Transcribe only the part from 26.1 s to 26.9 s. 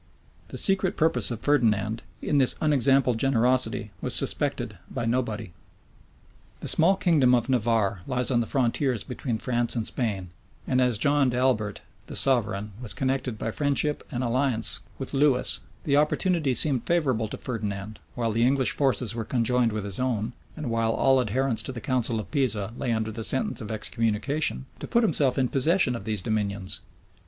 dominions.